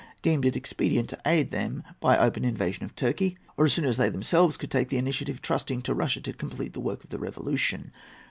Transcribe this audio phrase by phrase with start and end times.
[0.23, 3.97] deemed it expedient to aid them by open invasion of Turkey, or as soon as
[3.97, 7.91] they themselves could take the initiative, trusting to Russia to complete the work of revolution.